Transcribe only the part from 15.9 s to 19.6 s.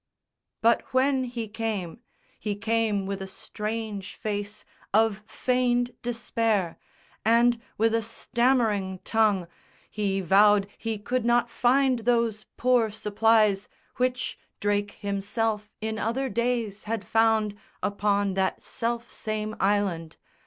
other days had found Upon that self same